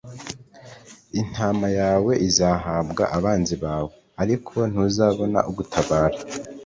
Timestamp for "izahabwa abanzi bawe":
2.27-3.91